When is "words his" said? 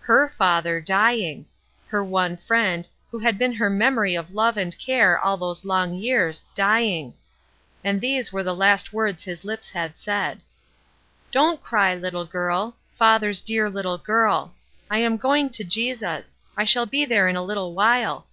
8.92-9.44